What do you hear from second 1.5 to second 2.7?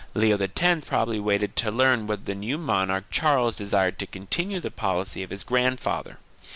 to learn whether the new